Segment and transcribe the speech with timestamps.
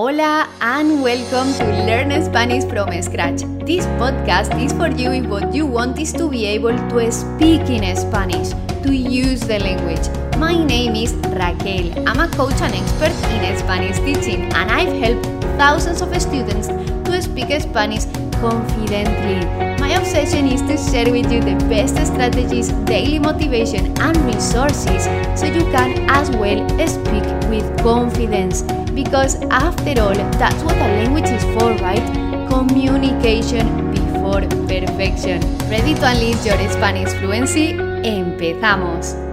[0.00, 3.40] Hola and welcome to Learn Spanish from Scratch.
[3.66, 7.68] This podcast is for you if what you want is to be able to speak
[7.68, 10.08] in Spanish, to use the language.
[10.38, 11.92] My name is Raquel.
[12.08, 15.26] I'm a coach and expert in Spanish teaching, and I've helped
[15.58, 18.06] thousands of students to speak Spanish
[18.40, 19.69] confidently.
[19.90, 25.46] My obsession is to share with you the best strategies, daily motivation, and resources so
[25.46, 28.62] you can as well speak with confidence.
[28.94, 32.06] Because after all, that's what a language is for, right?
[32.48, 35.40] Communication before perfection.
[35.68, 37.72] Ready to unleash your Spanish fluency?
[37.72, 39.29] Empezamos.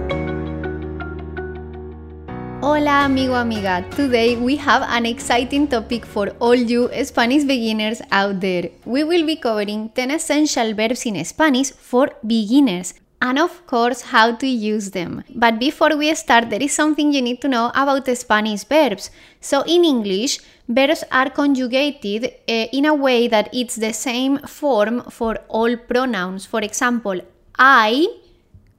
[2.78, 8.38] Hola amigo amiga, today we have an exciting topic for all you Spanish beginners out
[8.38, 8.70] there.
[8.84, 14.36] We will be covering 10 essential verbs in Spanish for beginners and of course how
[14.36, 15.24] to use them.
[15.34, 19.10] But before we start, there is something you need to know about Spanish verbs.
[19.40, 25.02] So in English, verbs are conjugated uh, in a way that it's the same form
[25.10, 26.46] for all pronouns.
[26.46, 27.20] For example,
[27.58, 28.06] I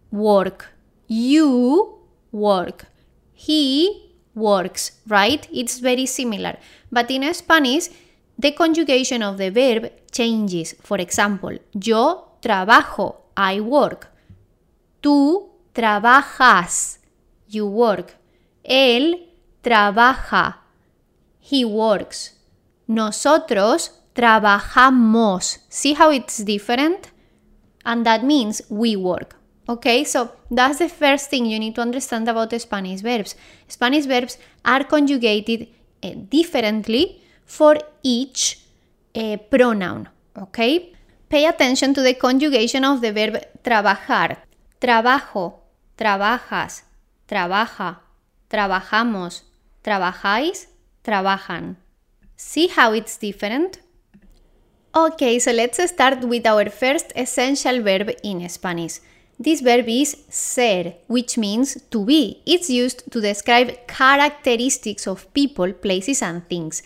[0.10, 0.68] work,
[1.10, 2.00] you
[2.32, 2.86] work
[3.40, 5.48] he works, right?
[5.52, 6.58] It's very similar.
[6.92, 7.88] But in Spanish,
[8.38, 10.76] the conjugation of the verb changes.
[10.82, 14.12] For example, yo trabajo, I work.
[15.02, 17.00] Tú trabajas,
[17.48, 18.18] you work.
[18.62, 19.30] Él
[19.62, 20.58] trabaja,
[21.40, 22.36] he works.
[22.88, 25.60] Nosotros trabajamos.
[25.70, 27.12] See how it's different?
[27.86, 29.39] And that means we work.
[29.70, 33.36] Okay, so that's the first thing you need to understand about Spanish verbs.
[33.68, 35.68] Spanish verbs are conjugated
[36.02, 38.62] uh, differently for each
[39.16, 40.10] uh, pronoun.
[40.36, 40.92] Okay,
[41.30, 44.38] pay attention to the conjugation of the verb trabajar.
[44.82, 45.60] Trabajo,
[45.96, 46.84] trabajas,
[47.28, 48.00] trabaja,
[48.50, 49.44] trabajamos,
[49.84, 50.68] trabajáis,
[51.04, 51.76] trabajan.
[52.36, 53.82] See how it's different?
[54.96, 59.00] Okay, so let's start with our first essential verb in Spanish.
[59.42, 62.42] This verb is ser, which means to be.
[62.46, 66.84] It's used to describe characteristics of people, places, and things.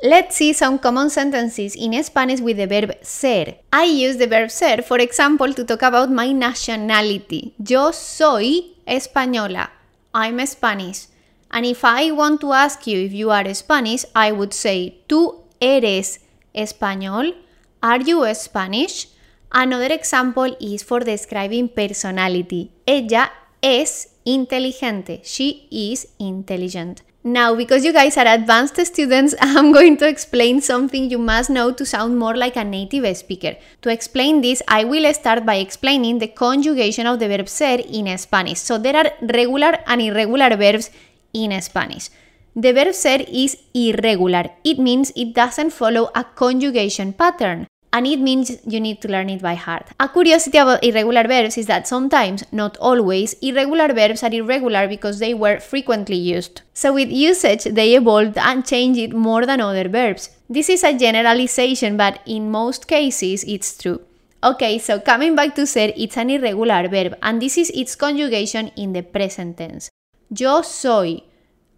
[0.00, 3.56] Let's see some common sentences in Spanish with the verb ser.
[3.72, 7.54] I use the verb ser, for example, to talk about my nationality.
[7.58, 9.70] Yo soy española.
[10.14, 11.08] I'm Spanish.
[11.50, 15.42] And if I want to ask you if you are Spanish, I would say, ¿Tú
[15.60, 16.20] eres
[16.54, 17.34] español?
[17.82, 19.08] Are you Spanish?
[19.52, 22.70] Another example is for describing personality.
[22.86, 25.22] Ella es inteligente.
[25.24, 27.02] She is intelligent.
[27.24, 31.72] Now, because you guys are advanced students, I'm going to explain something you must know
[31.72, 33.56] to sound more like a native speaker.
[33.82, 38.16] To explain this, I will start by explaining the conjugation of the verb ser in
[38.18, 38.60] Spanish.
[38.60, 40.90] So, there are regular and irregular verbs
[41.34, 42.08] in Spanish.
[42.54, 44.48] The verb ser is irregular.
[44.62, 49.28] It means it doesn't follow a conjugation pattern and it means you need to learn
[49.28, 49.86] it by heart.
[49.98, 55.18] A curiosity about irregular verbs is that sometimes, not always, irregular verbs are irregular because
[55.18, 56.62] they were frequently used.
[56.72, 60.30] So with usage, they evolved and changed it more than other verbs.
[60.48, 64.00] This is a generalization, but in most cases, it's true.
[64.42, 68.68] Okay, so coming back to ser, it's an irregular verb, and this is its conjugation
[68.76, 69.90] in the present tense.
[70.30, 71.22] Yo soy,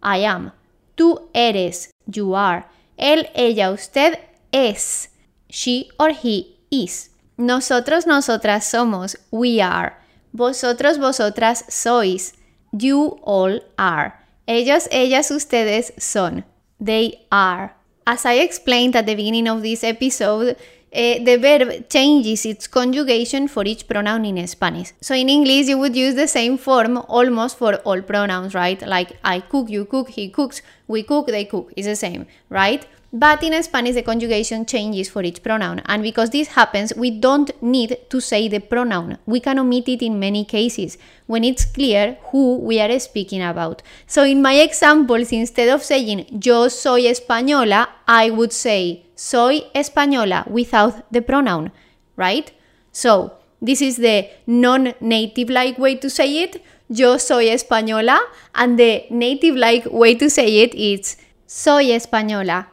[0.01, 0.51] I am.
[0.95, 2.65] Tú eres, you are.
[2.97, 4.19] Él, ella, usted
[4.51, 5.09] es
[5.53, 7.11] she or he is.
[7.37, 9.93] Nosotros, nosotras somos, we are.
[10.33, 12.33] Vosotros, vosotras sois,
[12.71, 14.19] you all are.
[14.47, 16.43] Ellos, ellas, ustedes son,
[16.79, 17.75] they are.
[18.05, 20.57] As I explained at the beginning of this episode,
[20.95, 24.93] uh, the verb changes its conjugation for each pronoun in Spanish.
[25.01, 28.81] So in English, you would use the same form almost for all pronouns, right?
[28.81, 31.71] Like I cook, you cook, he cooks, we cook, they cook.
[31.77, 32.85] It's the same, right?
[33.15, 35.83] But in Spanish, the conjugation changes for each pronoun.
[35.85, 39.19] And because this happens, we don't need to say the pronoun.
[39.27, 40.97] We can omit it in many cases
[41.27, 43.83] when it's clear who we are speaking about.
[44.07, 50.47] So in my examples, instead of saying yo soy española, I would say soy española
[50.49, 51.71] without the pronoun,
[52.15, 52.51] right?
[52.91, 56.63] So this is the non native like way to say it.
[56.89, 58.19] Yo soy española.
[58.55, 62.72] And the native like way to say it is soy española.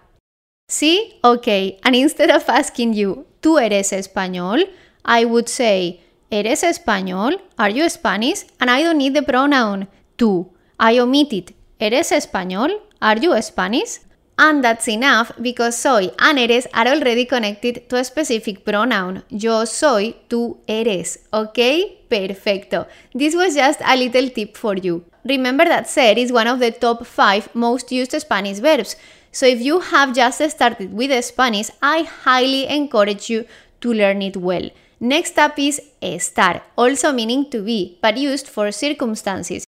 [0.71, 1.19] ¿Sí?
[1.23, 1.49] Ok.
[1.83, 4.71] And instead of asking you, ¿tú eres español?
[5.05, 6.01] I would say,
[6.31, 7.43] ¿eres español?
[7.57, 8.47] Are you Spanish?
[8.61, 10.53] And I don't need the pronoun tú.
[10.79, 11.51] I omit it.
[11.81, 12.71] ¿Eres español?
[13.01, 13.99] Are you Spanish?
[14.39, 19.25] And that's enough because soy and eres are already connected to a specific pronoun.
[19.29, 21.27] Yo soy, tú eres.
[21.33, 22.07] Okay?
[22.09, 22.87] Perfecto.
[23.13, 25.05] This was just a little tip for you.
[25.25, 28.97] Remember that ser is one of the top 5 most used Spanish verbs.
[29.33, 33.47] So if you have just started with Spanish, I highly encourage you
[33.81, 34.69] to learn it well.
[34.99, 39.65] Next up is estar, also meaning to be, but used for circumstances.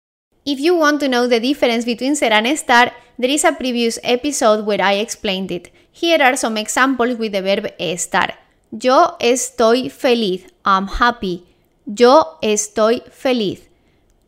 [0.46, 4.00] If you want to know the difference between ser and estar, there is a previous
[4.04, 5.70] episode where I explained it.
[5.92, 8.32] Here are some examples with the verb estar.
[8.72, 10.48] Yo estoy feliz.
[10.66, 11.46] I'm happy.
[11.86, 13.70] Yo estoy feliz.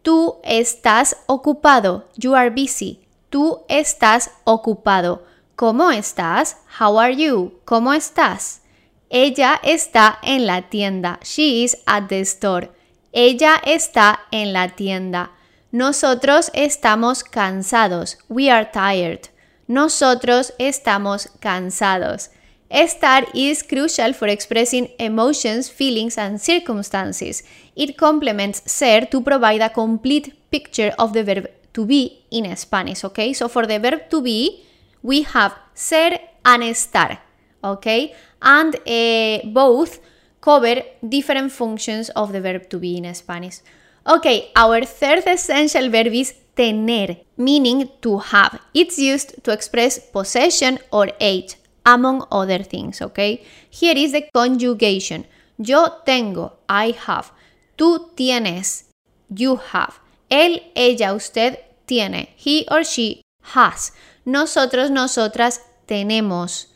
[0.04, 2.04] Tú estás ocupado.
[2.18, 3.03] You are busy.
[3.34, 5.24] Tú estás ocupado.
[5.56, 6.58] ¿Cómo estás?
[6.80, 7.60] How are you?
[7.66, 8.62] ¿Cómo estás?
[9.10, 11.20] Ella está en la tienda.
[11.24, 12.70] She is at the store.
[13.12, 15.32] Ella está en la tienda.
[15.72, 18.20] Nosotros estamos cansados.
[18.30, 19.22] We are tired.
[19.66, 22.30] Nosotros estamos cansados.
[22.70, 27.44] Estar is crucial for expressing emotions, feelings, and circumstances.
[27.74, 33.04] It complements ser to provide a complete picture of the verb to be in Spanish,
[33.04, 33.34] okay?
[33.34, 34.64] So for the verb to be,
[35.02, 37.18] we have ser and estar,
[37.64, 38.16] okay?
[38.42, 40.00] And uh, both
[40.42, 43.62] cover different functions of the verb to be in Spanish.
[44.06, 48.60] Okay, our third essential verb is tener, meaning to have.
[48.74, 51.56] It's used to express possession or age
[51.86, 53.44] among other things, okay?
[53.70, 55.25] Here is the conjugation.
[55.58, 57.31] Yo tengo, I have.
[57.78, 58.86] Tú tienes,
[59.34, 60.03] you have.
[60.30, 62.36] Él, ella, usted tiene.
[62.38, 63.22] He or she
[63.54, 63.94] has.
[64.25, 66.68] Nosotros, nosotras tenemos.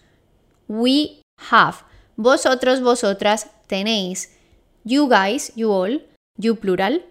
[0.67, 1.21] We
[1.51, 1.83] have.
[2.15, 4.29] Vosotros, vosotras tenéis.
[4.83, 6.01] You guys, you all,
[6.38, 7.03] you plural,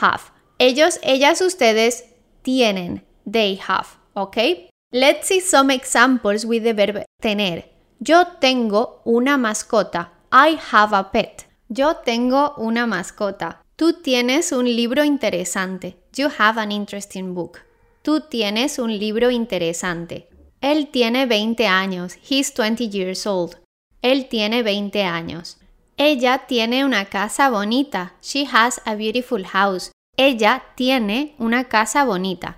[0.00, 0.32] have.
[0.58, 2.04] Ellos, ellas, ustedes
[2.42, 3.02] tienen.
[3.24, 4.70] They have, okay?
[4.92, 7.64] Let's see some examples with the verb tener.
[8.00, 10.10] Yo tengo una mascota.
[10.32, 11.46] I have a pet.
[11.68, 13.60] Yo tengo una mascota.
[13.78, 15.96] Tú tienes un libro interesante.
[16.12, 17.60] You have an interesting book.
[18.02, 20.28] Tú tienes un libro interesante.
[20.60, 22.16] Él tiene 20 años.
[22.28, 23.56] He's 20 years old.
[24.02, 25.58] Él tiene 20 años.
[25.96, 28.14] Ella tiene una casa bonita.
[28.20, 29.92] She has a beautiful house.
[30.16, 32.56] Ella tiene una casa bonita.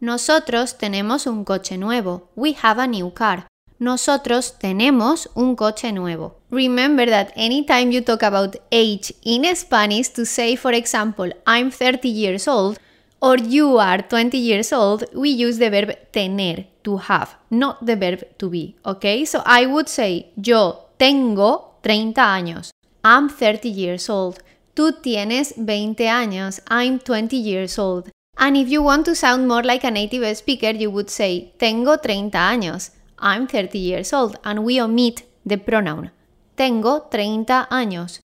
[0.00, 2.32] Nosotros tenemos un coche nuevo.
[2.34, 3.46] We have a new car.
[3.78, 6.36] Nosotros tenemos un coche nuevo.
[6.50, 12.08] Remember that anytime you talk about age in Spanish to say, for example, I'm 30
[12.08, 12.78] years old
[13.20, 17.96] or you are 20 years old, we use the verb tener, to have, not the
[17.96, 18.76] verb to be.
[18.86, 19.24] Okay?
[19.24, 22.70] So I would say, yo tengo 30 años.
[23.04, 24.38] I'm 30 years old.
[24.74, 26.60] Tú tienes 20 años.
[26.68, 28.10] I'm 20 years old.
[28.38, 31.96] And if you want to sound more like a native speaker, you would say, Tengo
[31.96, 32.90] 30 años.
[33.18, 34.38] I'm 30 years old.
[34.44, 36.10] And we omit the pronoun.
[36.54, 38.20] Tengo 30 años.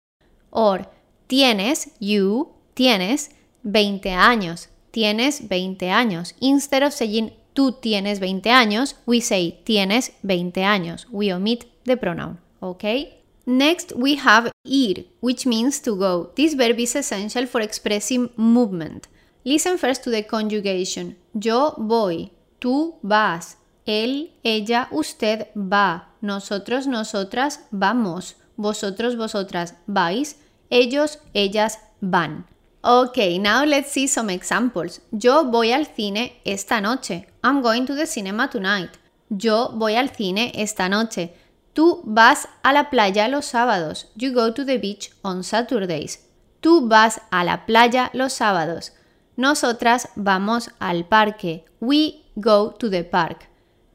[0.52, 0.88] Or,
[1.28, 3.30] tienes, you, tienes
[3.64, 4.68] 20 años.
[4.92, 6.34] Tienes 20 años.
[6.40, 11.08] Instead of saying tú tienes 20 años, we say tienes 20 años.
[11.10, 12.40] We omit the pronoun.
[12.62, 13.22] Okay?
[13.46, 16.32] Next, we have ir, which means to go.
[16.36, 19.08] This verb is essential for expressing movement.
[19.44, 21.18] Listen first to the conjugation.
[21.34, 23.58] Yo voy, tú vas,
[23.92, 30.38] él, ella, usted va, nosotros, nosotras vamos, vosotros, vosotras vais,
[30.70, 32.46] ellos, ellas van.
[32.84, 35.02] Okay, now let's see some examples.
[35.12, 37.28] Yo voy al cine esta noche.
[37.44, 38.98] I'm going to the cinema tonight.
[39.30, 41.36] Yo voy al cine esta noche.
[41.74, 44.12] Tú vas a la playa los sábados.
[44.16, 46.28] You go to the beach on Saturdays.
[46.60, 48.94] Tú vas a la playa los sábados.
[49.38, 51.66] Nosotras vamos al parque.
[51.80, 53.51] We go to the park.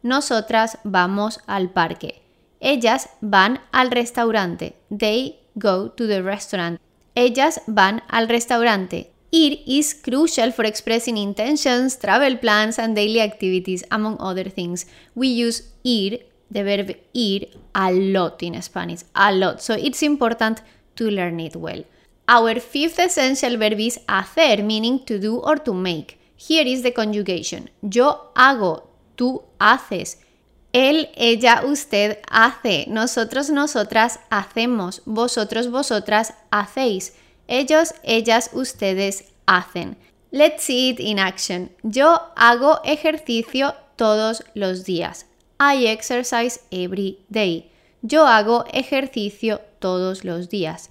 [0.06, 2.22] Nosotras vamos al parque.
[2.60, 4.76] Ellas van al restaurante.
[4.88, 6.80] They go to the restaurant.
[7.16, 9.10] Ellas van al restaurante.
[9.32, 14.86] Ir is crucial for expressing intentions, travel plans, and daily activities, among other things.
[15.16, 16.20] We use ir,
[16.52, 19.60] the verb ir, a lot in Spanish, a lot.
[19.60, 20.62] So it's important
[20.94, 21.82] to learn it well.
[22.28, 26.20] Our fifth essential verb is hacer, meaning to do or to make.
[26.36, 27.70] Here is the conjugation.
[27.82, 28.84] Yo hago,
[29.16, 30.20] tú haces.
[30.72, 32.84] Él, ella, usted hace.
[32.88, 35.02] Nosotros, nosotras hacemos.
[35.06, 37.14] Vosotros, vosotras hacéis.
[37.48, 39.96] Ellos, ellas, ustedes hacen.
[40.30, 41.70] Let's see it in action.
[41.82, 45.26] Yo hago ejercicio todos los días.
[45.58, 47.70] I exercise every day.
[48.02, 50.90] Yo hago ejercicio todos los días.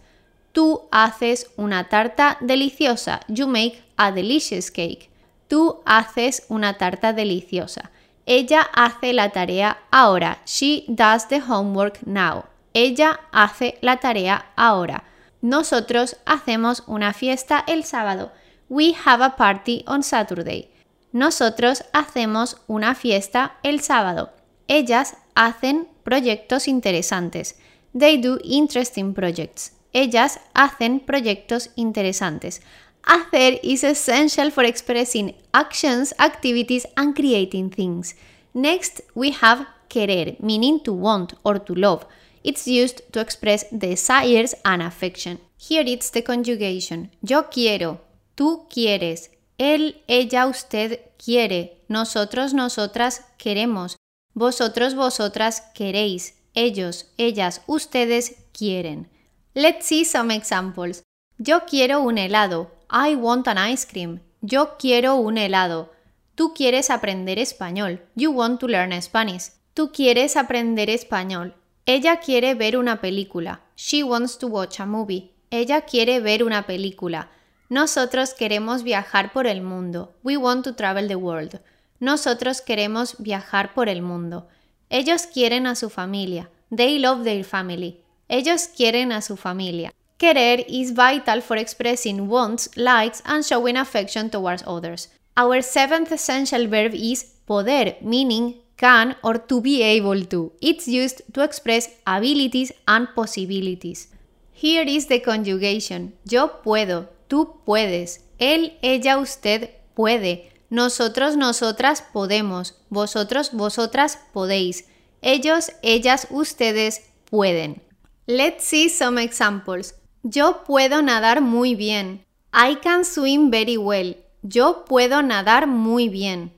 [0.52, 3.20] Tú haces una tarta deliciosa.
[3.28, 5.10] You make a delicious cake.
[5.48, 7.92] Tú haces una tarta deliciosa.
[8.26, 10.40] Ella hace la tarea ahora.
[10.46, 12.46] She does the homework now.
[12.74, 15.04] Ella hace la tarea ahora.
[15.42, 18.32] Nosotros hacemos una fiesta el sábado.
[18.68, 20.72] We have a party on Saturday.
[21.12, 24.32] Nosotros hacemos una fiesta el sábado.
[24.68, 27.60] Ellas hacen proyectos interesantes.
[27.98, 29.74] They do interesting projects.
[29.94, 32.62] Ellas hacen proyectos interesantes.
[33.08, 38.16] Hacer is essential for expressing actions, activities, and creating things.
[38.54, 42.06] Next, we have querer, meaning to want or to love.
[42.44, 45.40] It's used to express desires and affection.
[45.58, 47.12] Here it's the conjugation.
[47.22, 48.02] Yo quiero,
[48.36, 53.96] tú quieres, él, ella, usted quiere, nosotros, nosotras queremos,
[54.34, 59.10] vosotros, vosotras queréis, ellos, ellas, ustedes quieren.
[59.54, 61.04] Let's see some examples.
[61.38, 62.75] Yo quiero un helado.
[62.90, 64.20] I want an ice cream.
[64.42, 65.92] Yo quiero un helado.
[66.36, 68.02] Tú quieres aprender español.
[68.16, 69.52] You want to learn Spanish.
[69.74, 71.56] Tú quieres aprender español.
[71.86, 73.62] Ella quiere ver una película.
[73.76, 75.32] She wants to watch a movie.
[75.50, 77.30] Ella quiere ver una película.
[77.70, 80.14] Nosotros queremos viajar por el mundo.
[80.24, 81.62] We want to travel the world.
[82.00, 84.48] Nosotros queremos viajar por el mundo.
[84.90, 86.50] Ellos quieren a su familia.
[86.76, 88.02] They love their family.
[88.28, 89.94] Ellos quieren a su familia.
[90.18, 95.10] Querer is vital for expressing wants, likes, and showing affection towards others.
[95.36, 100.54] Our seventh essential verb is poder, meaning can or to be able to.
[100.62, 104.08] It's used to express abilities and possibilities.
[104.54, 106.14] Here is the conjugation.
[106.24, 114.86] Yo puedo, tú puedes, él, ella, usted puede, nosotros, nosotras podemos, vosotros, vosotras podéis,
[115.22, 117.82] ellos, ellas, ustedes pueden.
[118.28, 119.94] Let's see some examples.
[120.28, 122.26] Yo puedo nadar muy bien.
[122.52, 124.18] I can swim very well.
[124.42, 126.52] Yo puedo nadar muy bien.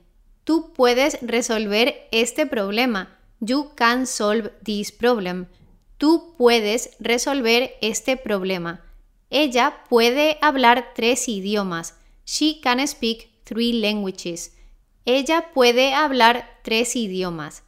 [0.44, 3.14] Tú puedes resolver este problema.
[3.40, 5.48] You can solve this problem.
[5.98, 8.80] Tú puedes resolver este problema.
[9.28, 11.94] Ella puede hablar tres idiomas.
[12.24, 14.56] She can speak three languages.
[15.04, 17.64] Ella puede hablar tres idiomas.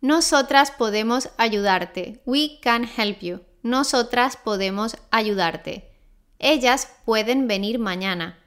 [0.00, 2.20] Nosotras podemos ayudarte.
[2.24, 3.40] We can help you.
[3.62, 5.90] Nosotras podemos ayudarte.
[6.38, 8.38] Ellas pueden venir mañana.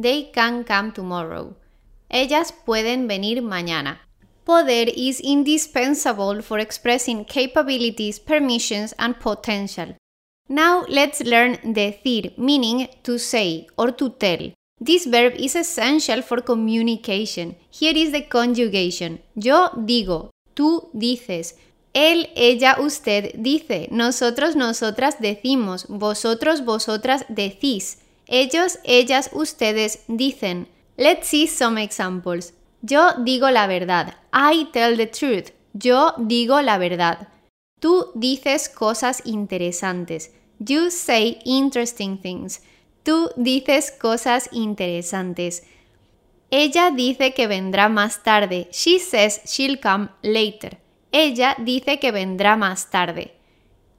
[0.00, 1.56] They can come tomorrow.
[2.10, 4.00] Ellas pueden venir mañana.
[4.44, 9.96] Poder is indispensable for expressing capabilities, permissions, and potential.
[10.48, 14.52] Now let's learn decir, meaning to say or to tell.
[14.80, 17.56] This verb is essential for communication.
[17.68, 19.20] Here is the conjugation.
[19.34, 21.56] Yo digo, tú dices,
[21.98, 27.98] él, ella, usted dice, nosotros, nosotras decimos, vosotros, vosotras decís.
[28.28, 30.68] Ellos, ellas, ustedes dicen.
[30.96, 32.54] Let's see some examples.
[32.82, 34.14] Yo digo la verdad.
[34.32, 35.50] I tell the truth.
[35.72, 37.28] Yo digo la verdad.
[37.80, 40.30] Tú dices cosas interesantes.
[40.60, 42.62] You say interesting things.
[43.02, 45.64] Tú dices cosas interesantes.
[46.50, 48.68] Ella dice que vendrá más tarde.
[48.70, 50.78] She says she'll come later.
[51.12, 53.34] Ella dice que vendrá más tarde.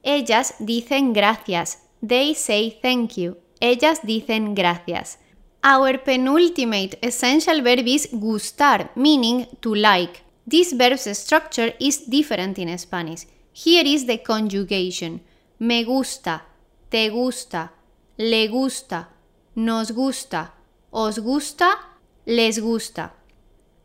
[0.02, 1.82] Ellas dicen gracias.
[2.06, 3.36] They say thank you.
[3.60, 5.18] Ellas dicen gracias.
[5.62, 10.22] Our penultimate essential verb is gustar, meaning to like.
[10.48, 13.26] This verb's structure is different in Spanish.
[13.52, 15.20] Here is the conjugation.
[15.58, 16.46] Me gusta,
[16.88, 17.72] te gusta,
[18.16, 19.10] le gusta,
[19.54, 20.54] nos gusta,
[20.90, 21.78] os gusta,
[22.24, 23.12] les gusta.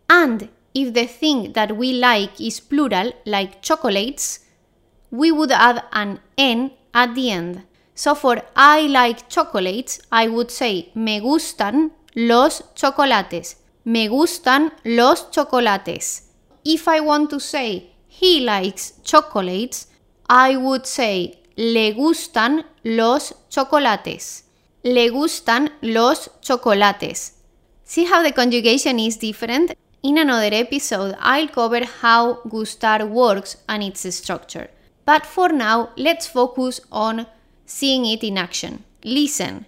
[0.07, 4.41] And if the thing that we like is plural, like chocolates,
[5.09, 7.63] we would add an n at the end.
[7.95, 13.55] So for I like chocolates, I would say me gustan los chocolates.
[13.85, 16.23] Me gustan los chocolates.
[16.65, 19.87] If I want to say he likes chocolates,
[20.27, 24.43] I would say le gustan los chocolates.
[24.83, 27.33] Le gustan los chocolates.
[27.85, 29.73] See how the conjugation is different?
[30.07, 34.67] In another episode, I'll cover how gustar works and its structure.
[35.03, 37.25] But for now, let's focus on
[37.65, 38.83] seeing it in action.
[39.03, 39.65] Listen.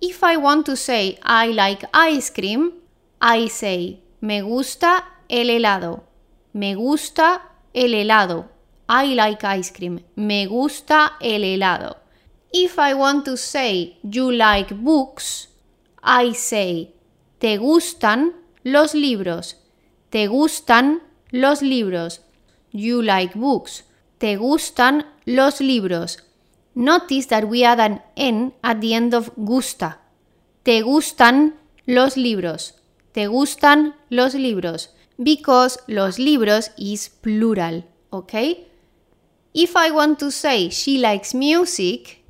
[0.00, 2.72] If I want to say I like ice cream,
[3.20, 6.04] I say me gusta el helado.
[6.54, 7.42] Me gusta
[7.74, 8.48] el helado.
[8.88, 10.00] I like ice cream.
[10.16, 11.96] Me gusta el helado.
[12.50, 15.48] If I want to say you like books,
[16.02, 16.94] I say
[17.38, 19.56] te gustan los libros.
[20.10, 22.22] Te gustan los libros.
[22.72, 23.84] You like books.
[24.18, 26.18] Te gustan los libros.
[26.74, 30.00] Notice that we add an N at the end of gusta.
[30.62, 32.74] Te gustan los libros.
[33.12, 34.90] Te gustan los libros.
[35.16, 37.84] Because los libros is plural.
[38.10, 38.66] Okay?
[39.52, 42.22] If I want to say she likes music,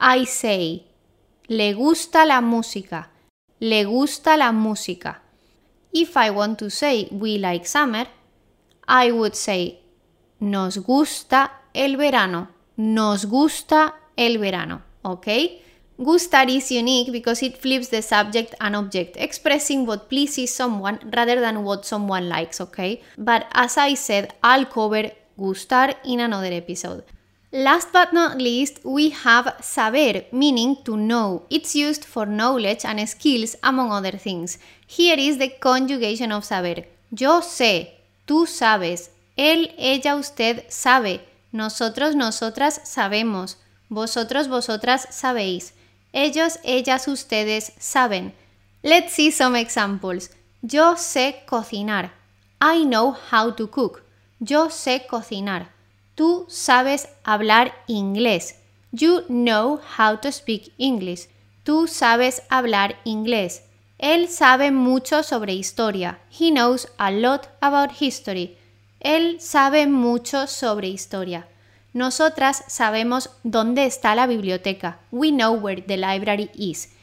[0.00, 0.86] I say
[1.46, 3.10] le gusta la música.
[3.60, 5.22] Le gusta la música.
[5.98, 8.06] If I want to say we like summer,
[8.86, 9.80] I would say,
[10.40, 12.48] nos gusta el verano.
[12.76, 14.82] Nos gusta el verano.
[15.02, 15.62] Okay?
[15.98, 21.40] Gustar is unique because it flips the subject and object, expressing what pleases someone rather
[21.40, 23.00] than what someone likes, okay?
[23.16, 27.04] But as I said, I'll cover gustar in another episode.
[27.58, 31.46] Last but not least, we have saber, meaning to know.
[31.48, 34.58] It's used for knowledge and skills, among other things.
[34.86, 36.86] Here is the conjugation of saber.
[37.10, 37.94] Yo sé,
[38.26, 43.56] tú sabes, él, ella, usted sabe, nosotros, nosotras sabemos,
[43.88, 45.72] vosotros, vosotras sabéis.
[46.12, 48.34] Ellos, ellas, ustedes saben.
[48.82, 50.30] Let's see some examples.
[50.60, 52.12] Yo sé cocinar.
[52.60, 54.02] I know how to cook.
[54.40, 55.75] Yo sé cocinar.
[56.16, 58.56] Tú sabes hablar inglés.
[58.90, 61.28] You know how to speak English.
[61.62, 63.64] Tú sabes hablar inglés.
[63.98, 66.18] Él sabe mucho sobre historia.
[66.30, 68.56] He knows a lot about history.
[68.98, 71.48] Él sabe mucho sobre historia.
[71.92, 74.98] Nosotras sabemos dónde está la biblioteca.
[75.10, 76.94] We know where the library is.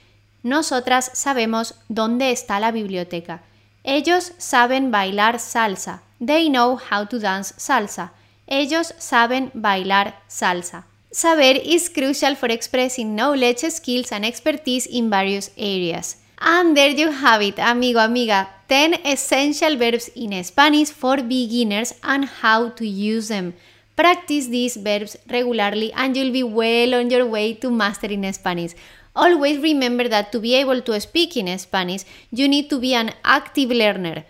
[0.42, 3.44] Nosotras sabemos dónde está la biblioteca.
[3.84, 6.02] Ellos saben bailar salsa.
[6.18, 8.14] They know how to dance salsa.
[8.48, 10.86] Ellos saben bailar salsa.
[11.12, 16.18] Saber is crucial for expressing knowledge, skills, and expertise in various areas.
[16.40, 18.50] And there you have it, amigo, amiga.
[18.68, 23.54] 10 essential verbs in Spanish for beginners and how to use them.
[23.96, 28.74] Practice these verbs regularly and you'll be well on your way to mastering Spanish.
[29.16, 33.12] Always remember that to be able to speak in Spanish, you need to be an
[33.24, 34.24] active learner.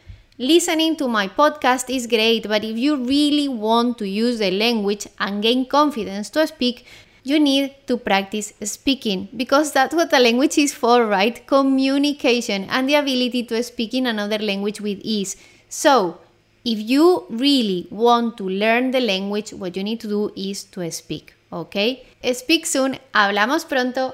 [0.43, 5.07] Listening to my podcast is great, but if you really want to use the language
[5.17, 6.85] and gain confidence to speak,
[7.23, 11.47] you need to practice speaking because that's what a language is for, right?
[11.47, 15.37] Communication and the ability to speak in another language with ease.
[15.69, 16.17] So,
[16.65, 20.91] if you really want to learn the language, what you need to do is to
[20.91, 22.05] speak, okay?
[22.33, 24.13] Speak soon, hablamos pronto.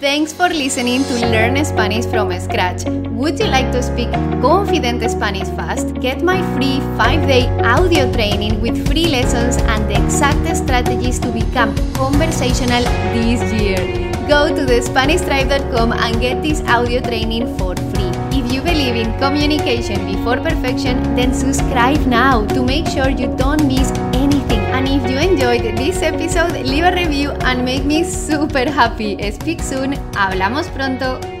[0.00, 2.84] Thanks for listening to Learn Spanish from Scratch.
[2.86, 4.10] Would you like to speak
[4.40, 5.92] confident Spanish fast?
[6.00, 11.76] Get my free 5-day audio training with free lessons and the exact strategies to become
[11.92, 12.82] conversational
[13.12, 13.76] this year.
[14.26, 18.10] Go to thespanishtribe.com and get this audio training for free.
[18.32, 23.66] If you believe in communication before perfection, then subscribe now to make sure you don't
[23.66, 23.92] miss.
[24.80, 29.10] And if you enjoyed this episode, leave a review and make me super happy.
[29.30, 29.92] Speak soon.
[30.16, 31.39] Hablamos pronto.